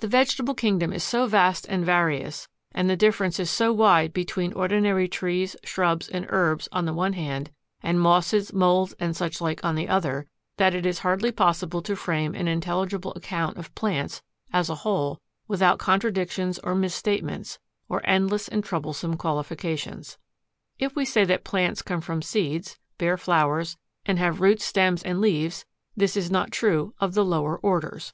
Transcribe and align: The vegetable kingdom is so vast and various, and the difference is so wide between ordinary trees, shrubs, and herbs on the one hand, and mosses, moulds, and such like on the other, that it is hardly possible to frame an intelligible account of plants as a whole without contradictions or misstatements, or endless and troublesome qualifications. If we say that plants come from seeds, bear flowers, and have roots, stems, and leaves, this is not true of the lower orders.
The 0.00 0.08
vegetable 0.08 0.52
kingdom 0.52 0.92
is 0.92 1.02
so 1.02 1.26
vast 1.26 1.64
and 1.66 1.82
various, 1.82 2.46
and 2.72 2.90
the 2.90 2.94
difference 2.94 3.40
is 3.40 3.48
so 3.48 3.72
wide 3.72 4.12
between 4.12 4.52
ordinary 4.52 5.08
trees, 5.08 5.56
shrubs, 5.64 6.10
and 6.10 6.26
herbs 6.28 6.68
on 6.72 6.84
the 6.84 6.92
one 6.92 7.14
hand, 7.14 7.50
and 7.82 7.98
mosses, 7.98 8.52
moulds, 8.52 8.94
and 9.00 9.16
such 9.16 9.40
like 9.40 9.64
on 9.64 9.74
the 9.74 9.88
other, 9.88 10.26
that 10.58 10.74
it 10.74 10.84
is 10.84 10.98
hardly 10.98 11.32
possible 11.32 11.80
to 11.80 11.96
frame 11.96 12.34
an 12.34 12.48
intelligible 12.48 13.14
account 13.16 13.56
of 13.56 13.74
plants 13.74 14.20
as 14.52 14.68
a 14.68 14.74
whole 14.84 15.22
without 15.48 15.78
contradictions 15.78 16.58
or 16.58 16.74
misstatements, 16.74 17.58
or 17.88 18.02
endless 18.04 18.48
and 18.48 18.62
troublesome 18.64 19.16
qualifications. 19.16 20.18
If 20.78 20.94
we 20.94 21.06
say 21.06 21.24
that 21.24 21.44
plants 21.44 21.80
come 21.80 22.02
from 22.02 22.20
seeds, 22.20 22.78
bear 22.98 23.16
flowers, 23.16 23.78
and 24.04 24.18
have 24.18 24.42
roots, 24.42 24.66
stems, 24.66 25.02
and 25.02 25.18
leaves, 25.18 25.64
this 25.96 26.14
is 26.14 26.30
not 26.30 26.52
true 26.52 26.92
of 27.00 27.14
the 27.14 27.24
lower 27.24 27.56
orders. 27.56 28.12